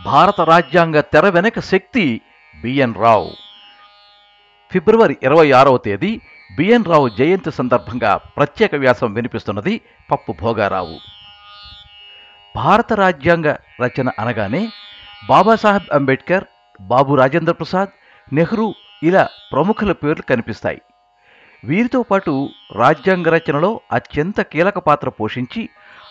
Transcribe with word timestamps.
భారత 0.00 0.40
రాజ్యాంగ 0.40 1.00
తెర 1.00 1.28
వెనక 1.28 1.60
శక్తి 1.60 2.20
బిఎన్ 2.62 2.94
రావు. 2.94 3.30
ఫిబ్రవరి 4.72 5.16
ఇరవై 5.22 5.52
ఆరవ 5.52 5.76
తేదీ 5.76 6.20
బిఎన్ 6.56 6.84
రావు 6.84 7.08
జయంతి 7.08 7.52
సందర్భంగా 7.52 8.16
ప్రత్యేక 8.16 8.74
వ్యాసం 8.74 9.12
వినిపిస్తున్నది 9.12 9.80
పప్పు 10.10 10.34
భోగారావు. 10.40 10.98
భారత 12.56 12.92
రాజ్యాంగ 12.92 13.54
రచన 13.82 14.08
అనగానే 14.18 14.68
బాబాసాహెబ్ 15.28 15.94
అంబేద్కర్ 15.94 16.44
బాబు 16.80 17.14
రాజేంద్ర 17.14 17.52
ప్రసాద్ 17.52 17.88
నెహ్రూ 18.34 18.74
ఇలా 19.02 19.28
ప్రముఖుల 19.52 19.92
పేర్లు 19.92 20.22
కనిపిస్తాయి. 20.22 20.82
వీరితో 21.64 22.02
పాటు 22.02 22.48
రాజ్యాంగ 22.72 23.28
రచనలో 23.28 23.80
అత్యంత 23.92 24.40
కీలక 24.40 24.78
పాత్ర 24.78 25.08
పోషించి 25.08 25.68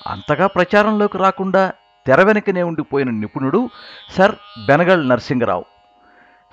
అంతగా 0.07 0.47
ప్రచారంలోకి 0.47 1.17
రాకుండా 1.17 1.73
తెర 2.07 2.21
వెనకనే 2.23 2.63
ఉండిపోయిన 2.63 3.09
నిపుణుడు 3.09 3.69
సర్ 4.17 4.35
బెనగల్ 4.67 5.09
నరసింగరావు. 5.09 5.65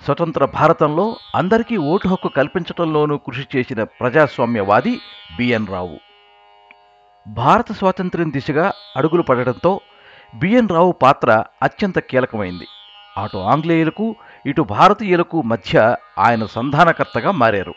స్వతంత్ర 0.05 0.45
భారతంలో 0.45 1.17
అందరికీ 1.35 1.77
ఓటు 1.77 2.07
హక్కు 2.07 2.27
కల్పించడంలోనూ 2.27 3.17
కృషి 3.17 3.47
చేసిన 3.55 3.83
ప్రజాస్వామ్యవాది 3.83 4.99
బిఎన్ 5.37 5.67
రావు. 5.67 5.97
భారత 7.27 7.71
స్వాతంత్ర్యం 7.71 8.31
దిశగా 8.31 8.73
అడుగులు 8.97 9.21
పడడంతో 9.21 9.81
బిఎన్ 10.35 10.69
రావు 10.69 10.91
పాత్ర 10.91 11.43
అత్యంత 11.63 11.99
కీలకమైంది. 11.99 12.67
అటు 13.17 13.37
ఆంగ్లేయులకు 13.37 14.15
ఇటు 14.45 14.61
భారతీయులకు 14.61 15.41
మధ్య 15.41 15.95
ఆయన 16.19 16.45
సంధానకర్తగా 16.45 17.31
మారారు. 17.31 17.73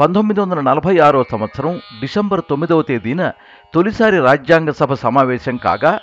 పంతొమ్మిది 0.00 0.40
వందల 0.40 0.60
నలభై 0.60 0.98
ఆరో 0.98 1.24
సంవత్సరం 1.30 1.80
డిసెంబర్ 2.00 2.42
తొమ్మిదవ 2.50 2.82
తేదీన 2.82 3.32
తొలిసారి 3.74 4.18
రాజ్యాంగ 4.18 4.70
సభ 4.70 4.92
సమావేశం 4.92 5.56
కాగా 5.56 6.00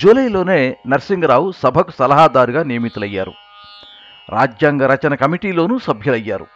జూలైలోనే 0.00 0.76
నరసింగరావు 0.88 1.52
సభకు 1.52 1.90
సలహాదారుగా 1.98 2.62
నియమితులయ్యారు. 2.62 3.32
రాజ్యాంగ 4.30 4.82
రచన 4.82 5.14
కమిటీలోనూ 5.14 5.78
సభ్యులయ్యారు. 5.78 6.46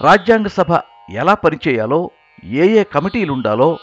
రాజ్యాంగ 0.00 0.46
సభ 0.46 0.78
ఎలా 1.10 1.34
పనిచేయాలో 1.34 2.10
ఏ 2.44 2.80
ఏ 2.80 2.82
కమిటీలుండాలో 2.82 3.78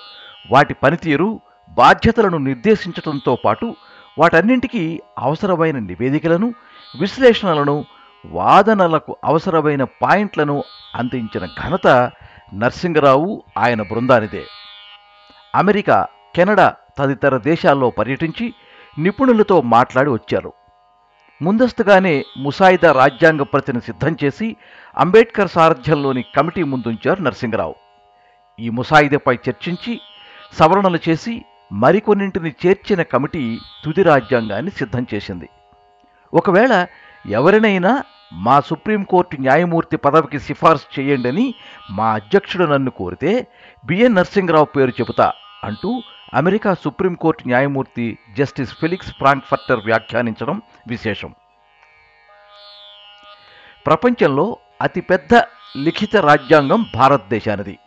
వాటి 0.51 0.73
పనితీరు 0.73 1.39
బాధ్యతలను 1.69 2.37
నిర్దేశించడంతో 2.37 3.37
పాటు 3.45 3.75
వాటన్నింటికీ 4.19 5.01
అవసరమైన 5.17 5.77
నివేదికలను 5.77 6.53
విశ్లేషణలను 6.99 7.85
వాదనలకు 8.25 9.17
అవసరమైన 9.23 9.83
పాయింట్లను 9.83 10.63
అందించిన 10.95 11.45
ఘనత 11.45 12.11
నరసింగరావు 12.53 13.43
ఆయన 13.57 13.81
బృందానిదే. 13.81 14.43
అమెరికా 15.55 16.07
కెనడా 16.35 16.75
తదితర 16.97 17.37
దేశాల్లో 17.37 17.89
పర్యటించి 17.89 18.53
నిపుణులతో 18.99 19.61
మాట్లాడి 19.61 20.09
వచ్చారు. 20.09 20.53
ముందస్తుగానే 21.41 22.23
ముసాయిదా 22.37 22.91
రాజ్యాంగ 22.91 23.41
ప్రతిని 23.41 23.81
సిద్ధం 23.81 24.17
చేసి 24.23 24.55
అంబేద్కర్ 24.97 25.49
సారథ్యంలోని 25.49 26.25
కమిటీ 26.35 26.63
ముందుంచారు 26.63 27.21
నరసింహరావు. 27.21 27.75
ఈ 28.59 28.69
ముసాయిదాపై 28.69 29.35
చర్చించి 29.35 29.99
సవరణలు 30.53 30.99
చేసి 31.09 31.45
మరికొన్నింటిని 31.71 32.51
చేర్చిన 32.65 33.01
కమిటీ 33.01 33.57
తుది 33.85 34.03
రాజ్యాంగాన్ని 34.03 34.71
సిద్ధం 34.71 35.07
చేసింది. 35.13 35.49
ఒకవేళ 36.33 36.87
ఎవరినైనా 37.29 38.03
మా 38.33 38.59
సుప్రీంకోర్టు 38.59 39.37
న్యాయమూర్తి 39.41 39.97
పదవికి 39.97 40.39
సిఫార్సు 40.39 40.99
చేయండి 40.99 41.29
అని 41.29 41.53
మా 41.91 42.13
అధ్యక్షుడు 42.13 42.65
నన్ను 42.65 42.91
కోరితే 42.91 43.47
బిఎన్ 43.85 44.15
నరసింహరావు 44.15 44.65
పేరు 44.65 44.89
చెబుతా 44.89 45.33
అంటూ 45.63 46.01
అమెరికా 46.33 46.73
సుప్రీంకోర్టు 46.73 47.47
న్యాయమూర్తి 47.47 48.17
జస్టిస్ 48.37 48.73
ఫిలిక్స్ 48.73 49.11
ఫ్రాంక్ఫర్టర్ 49.11 49.79
వ్యాఖ్యానించడం 49.85 50.61
విశేషం. 50.87 51.33
ప్రపంచంలో 53.85 54.57
అతిపెద్ద 54.81 55.35
లిఖిత 55.77 56.15
రాజ్యాంగం 56.17 56.85
భారతదేశానిది. 56.95 57.79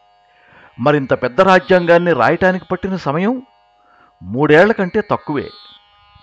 మరింత 0.81 1.15
పెద్ద 1.23 1.41
రాజ్యాంగాన్ని 1.41 2.13
రాయటానికి 2.13 2.65
పట్టిన 2.65 2.97
సమయం 2.97 3.43
మూడేళ్ళ 4.23 4.73
కంటే 4.73 5.03
తక్కువే. 5.11 5.49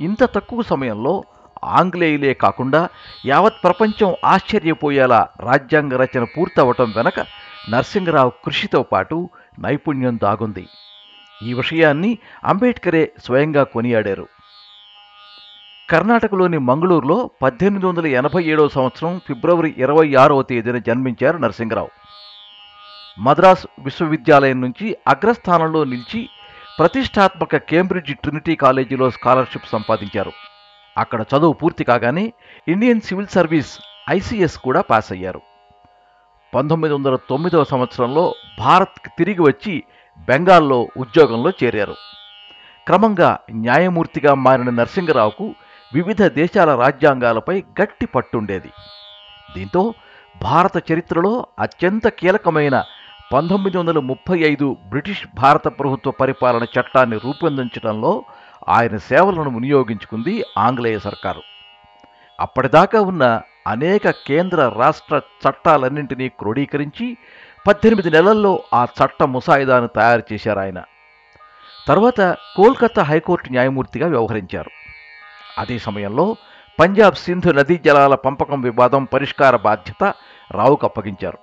ఇంత 0.01 0.23
తక్కువ 0.23 0.61
సమయంలో 0.61 1.23
ఆంగ్లేయులే 1.63 2.33
కాకుండా 2.33 2.89
యావత్ 3.25 3.53
ప్రపంచం 3.63 4.15
ఆశ్చర్యపోయేలా 4.25 5.27
రాజ్యాంగ 5.39 5.93
రచన 5.93 6.23
పూర్తవటం 6.23 6.93
వెనక 6.95 7.19
నరసింహరావు 7.69 8.31
కృషితో 8.45 8.83
పాటు 8.83 9.29
నైపుణ్యం 9.59 10.19
దాగుంది. 10.23 10.67
ఈ 11.43 11.53
విషయాన్ని 11.53 12.17
అంబేద్కరే 12.45 13.11
స్వయంగా 13.25 13.63
కొనియాడారు. 13.63 14.27
కర్ణాటకలోని 15.89 16.57
మంగళూరులో 16.57 17.29
పద్దెనిమిది 17.41 17.85
వందల 17.85 18.07
ఎనభై 18.07 18.43
ఏడవ 18.43 18.67
సంవత్సరం 18.67 19.21
ఫిబ్రవరి 19.27 19.75
ఇరవై 19.77 20.15
ఆరవ 20.15 20.41
తేదీన 20.41 20.77
జన్మించారు 20.77 21.37
నరసింహరావు. 21.37 21.89
మద్రాస్ 23.19 23.67
విశ్వవిద్యాలయం 23.79 24.61
నుంచి 24.61 24.97
అగ్రస్థానంలో 25.07 25.83
నిలిచి 25.83 26.29
ప్రతిష్టాత్మక 26.79 27.57
కేంబ్రిడ్జ్ 27.57 28.13
ట్రినిటీ 28.13 28.55
కాలేజీలో 28.55 29.09
స్కాలర్షిప్ 29.09 29.71
సంపాదించారు. 29.71 30.31
అక్కడ 30.97 31.21
చదువు 31.21 31.53
పూర్తి 31.53 31.83
కాగానే 31.83 32.33
ఇండియన్ 32.67 33.01
సివిల్ 33.01 33.27
సర్వీస్ 33.27 33.79
ఐసీఎస్ 34.09 34.57
కూడా 34.57 34.81
పాస్ 34.81 35.11
అయ్యారు 35.11 35.41
పంతొమ్మిది 36.55 36.93
వందల 36.93 37.15
తొమ్మిదవ 37.15 37.63
సంవత్సరంలో 37.63 38.35
భారత్కి 38.59 39.09
తిరిగి 39.17 39.41
వచ్చి 39.41 39.83
బెంగాల్లో 40.27 40.89
ఉద్యోగంలో 40.97 41.51
చేరారు. 41.63 41.95
క్రమంగా 42.87 43.39
న్యాయమూర్తిగా 43.51 44.33
మారిన 44.33 44.69
నరసింగరావుకు 44.69 45.55
వివిధ 45.93 46.23
దేశాల 46.23 46.75
రాజ్యాంగాలపై 46.75 47.63
గట్టి 47.81 48.05
పట్టుండేది. 48.05 48.71
దీంతో 49.55 49.93
భారత 50.41 50.91
చరిత్రలో 50.91 51.47
అత్యంత 51.59 52.07
కీలకమైన 52.07 52.83
పంతొమ్మిది 53.33 53.77
వందల 53.77 53.99
ముప్పై 53.99 54.39
ఐదు 54.39 54.77
బ్రిటిష్ 54.89 55.27
భారత 55.35 55.67
ప్రభుత్వ 55.67 56.11
పరిపాలన 56.11 56.63
చట్టాన్ని 56.63 57.17
రూపొందించడంలో 57.17 58.23
ఆయన 58.69 58.97
సేవలను 58.97 59.49
వినియోగించుకుంది 59.49 60.43
ఆంగ్లేయ 60.57 60.99
సర్కారు. 60.99 61.41
అప్పటిదాకా 62.39 63.01
ఉన్న 63.01 63.41
అనేక 63.67 64.09
కేంద్ర 64.09 64.73
రాష్ట్ర 64.75 65.21
చట్టాలన్నింటినీ 65.47 66.29
క్రోడీకరించి 66.29 67.17
పద్దెనిమిది 67.67 68.11
నెలల్లో 68.11 68.63
ఆ 68.73 68.85
చట్ట 68.85 69.23
ముసాయిదాను 69.23 69.87
తయారు 69.87 70.33
చేశారు 70.33 70.59
ఆయన. 70.59 70.83
తర్వాత 71.87 72.37
కోల్కతా 72.55 73.03
హైకోర్టు 73.03 73.49
న్యాయమూర్తిగా 73.49 74.07
వ్యవహరించారు. 74.07 74.69
అదే 75.57 75.77
సమయంలో 75.77 76.35
పంజాబ్ 76.79 77.15
సింధు 77.15 77.51
నదీ 77.51 77.77
జలాల 77.77 78.15
పంపకం 78.15 78.61
వివాదం 78.61 79.03
పరిష్కార 79.03 79.55
బాధ్యత 79.55 80.13
రావుకు 80.51 80.87
అప్పగించారు. 80.87 81.37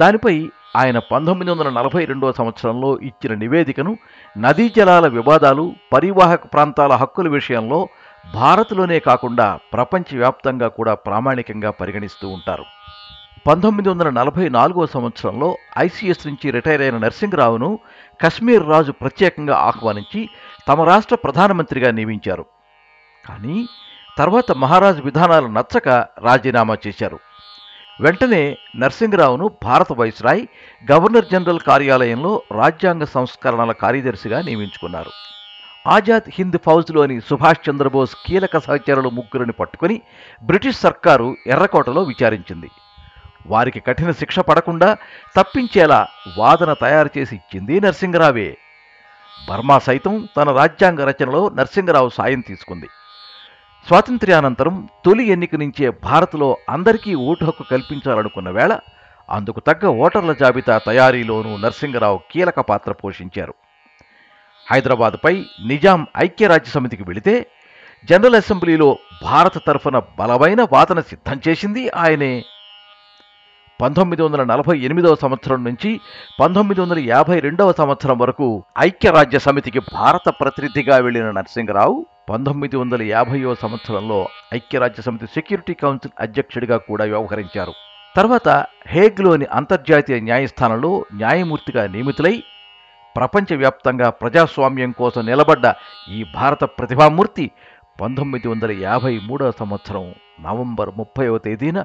దానిపై 0.00 0.50
ఆయన 0.76 0.98
పంతొమ్మిది 0.98 1.50
వందల 1.50 1.68
నలభై 1.68 2.04
రెండవ 2.04 2.32
సంవత్సరంలో 2.32 2.98
ఇచ్చిన 2.98 3.34
నివేదికను 3.34 3.98
నదీ 4.38 4.68
జలాల 4.68 5.06
వివాదాలు 5.06 5.74
పరివాహక 5.92 6.52
ప్రాంతాల 6.52 6.92
హక్కుల 6.92 7.28
విషయంలో 7.28 7.88
భారత్లోనే 8.34 8.98
కాకుండా 8.98 9.58
ప్రపంచవ్యాప్తంగా 9.72 10.68
కూడా 10.68 10.94
ప్రామాణికంగా 10.94 11.70
పరిగణిస్తూ 11.70 12.28
ఉంటారు. 12.28 12.64
పంతొమ్మిది 13.46 13.88
వందల 13.88 14.10
నలభై 14.10 14.48
నాలుగో 14.48 14.86
సంవత్సరంలో 14.86 15.56
ఐసీఎస్ 15.78 16.26
నుంచి 16.26 16.50
రిటైర్ 16.50 16.82
అయిన 16.82 16.98
నరసింహరావును 16.98 17.78
కశ్మీర్ 18.22 18.68
రాజు 18.68 18.92
ప్రత్యేకంగా 18.92 19.56
ఆహ్వానించి 19.56 20.28
తమ 20.68 20.82
రాష్ట్ర 20.82 21.14
ప్రధానమంత్రిగా 21.14 21.90
నియమించారు. 21.90 22.44
కానీ 23.28 23.66
తర్వాత 24.18 24.52
మహారాజు 24.52 25.02
విధానాలు 25.02 25.46
నచ్చక 25.46 25.88
రాజీనామా 26.18 26.76
చేశారు. 26.86 27.18
వెంటనే 28.00 28.56
నరసింహరావును 28.76 29.50
భారత 29.64 29.92
వైస్రాయ్ 29.92 30.46
గవర్నర్ 30.92 31.24
జనరల్ 31.32 31.60
కార్యాలయంలో 31.60 32.42
రాజ్యాంగ 32.52 33.04
సంస్కరణల 33.04 33.72
కార్యదర్శిగా 33.72 34.42
నియమించుకున్నారు. 34.42 35.10
ఆజాద్ 35.86 36.30
హింద్ 36.32 36.58
ఫౌజ్లోని 36.66 37.20
సుభాష్ 37.20 37.70
చంద్రబోస్ 37.70 38.16
కీలక 38.26 38.58
సహచరులు 38.58 39.08
ముగ్గురిని 39.08 39.52
పట్టుకుని 39.52 40.02
బ్రిటిష్ 40.42 40.80
సర్కారు 40.80 41.36
ఎర్రకోటలో 41.46 42.02
విచారించింది. 42.02 42.70
వారికి 43.46 43.80
కఠిన 43.80 44.10
శిక్ష 44.10 44.38
పడకుండా 44.38 44.96
తప్పించేలా 45.36 46.08
వాదన 46.38 46.72
తయారు 46.72 47.10
చేసి 47.18 47.34
ఇచ్చింది 47.34 47.80
నరసింగరావే 47.80 48.58
బర్మా 49.48 49.78
సైతం 49.78 50.28
తన 50.36 50.50
రాజ్యాంగ 50.50 51.04
రచనలో 51.04 51.48
నరసింగరావు 51.48 52.08
సాయం 52.08 52.40
తీసుకుంది. 52.40 52.86
స్వాతంత్ర్యానంతరం 53.86 54.88
తొలి 55.04 55.24
ఎన్నిక 55.26 55.54
నుంచే 55.54 55.90
భారత్లో 55.90 56.56
అందరికీ 56.68 57.14
ఓటు 57.14 57.44
హక్కు 57.44 57.64
కల్పించాలనుకున్న 57.70 58.50
వేళ 58.50 58.78
అందుకు 59.30 59.60
తగ్గ 59.60 59.86
ఓటర్ల 59.86 60.32
జాబితా 60.32 60.78
తయారీలోనూ 60.78 61.56
నరసింగరావు 61.56 62.20
కీలక 62.30 62.60
పాత్ర 62.60 62.92
పోషించారు. 62.92 63.54
హైదరాబాద్పై 64.70 65.44
నిజాం 65.66 66.06
ఐక్యరాజ్య 66.18 66.70
సమితికి 66.70 67.02
వెళితే 67.02 67.46
జనరల్ 68.04 68.34
అసెంబ్లీలో 68.34 68.98
భారత 69.22 69.58
తరఫున 69.66 70.02
బలమైన 70.18 70.62
వాదన 70.72 71.00
సిద్ధం 71.00 71.40
చేసింది 71.48 71.90
ఆయనే. 71.90 72.44
పంతొమ్మిది 73.80 74.22
వందల 74.22 74.42
నలభై 74.44 74.74
ఎనిమిదవ 74.78 75.14
సంవత్సరం 75.14 75.64
నుంచి 75.64 75.90
పంతొమ్మిది 76.40 76.80
వందల 76.80 76.98
యాభై 76.98 77.40
రెండవ 77.40 77.72
సంవత్సరం 77.72 78.18
వరకు 78.18 78.48
ఐక్యరాజ్య 78.78 79.38
సమితికి 79.38 79.80
భారత 79.94 80.28
ప్రతినిధిగా 80.40 80.96
వెళ్ళిన 80.96 81.30
నరసింహరావు 81.30 81.96
పంతొమ్మిది 82.30 82.76
వందల 82.76 83.02
యాభైవ 83.02 83.54
సంవత్సరంలో 83.54 84.18
ఐక్యరాజ్య 84.54 85.02
సమితి 85.02 85.26
సెక్యూరిటీ 85.26 85.74
కౌన్సిల్ 85.74 86.14
అధ్యక్షుడిగా 86.20 86.78
కూడా 86.78 87.04
వ్యవహరించారు. 87.04 87.74
తర్వాత 88.16 88.48
హేగ్లోని 88.86 89.46
అంతర్జాతీయ 89.52 90.18
న్యాయస్థానంలో 90.20 90.92
న్యాయమూర్తిగా 91.14 91.86
నియమితులై 91.86 92.34
ప్రపంచవ్యాప్తంగా 93.16 94.10
ప్రజాస్వామ్యం 94.10 94.92
కోసం 94.92 95.22
నిలబడ్డ 95.26 95.66
ఈ 96.08 96.20
భారత 96.34 96.64
ప్రతిభామూర్తి 96.78 97.46
పంతొమ్మిది 98.00 98.48
వందల 98.48 98.72
యాభై 98.80 99.14
మూడవ 99.28 99.50
సంవత్సరం 99.58 100.04
నవంబర్ 100.42 100.90
ముప్పైవ 100.96 101.38
తేదీన 101.38 101.84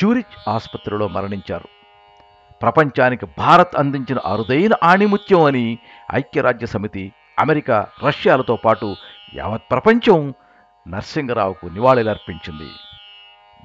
జూరిచ్ 0.00 0.48
ఆసుపత్రిలో 0.48 1.08
మరణించారు. 1.08 1.68
ప్రపంచానికి 2.62 3.26
భారత్ 3.38 3.76
అందించిన 3.76 4.18
అరుదైన 4.18 4.70
ఆణిముత్యం 4.82 5.44
అని 5.44 5.78
ఐక్యరాజ్య 6.14 6.66
సమితి 6.66 7.12
అమెరికా 7.38 7.86
రష్యాలతో 8.06 8.56
పాటు 8.56 8.96
యావత్ 9.34 9.62
ప్రపంచం 9.70 10.34
నరసింగరావుకు 10.88 11.66
నివాళులర్పించింది. 11.66 12.70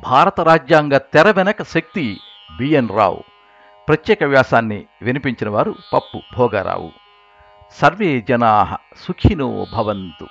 భారత 0.04 0.42
రాజ్యాంగ 0.42 0.98
తెర 0.98 1.32
వెనక 1.32 1.64
శక్తి 1.64 2.18
బిఎన్ 2.58 2.90
రావు. 2.90 3.24
ప్రత్యేక 3.88 4.24
వ్యాసాన్ని 4.24 4.86
వినిపించిన 5.02 5.50
వారు 5.50 5.76
పప్పు 5.94 6.22
భోగారావు. 6.38 6.92
సర్వే 7.72 8.22
జనా 8.22 8.78
సుఖినో 8.98 9.66
భవంతు. 9.74 10.28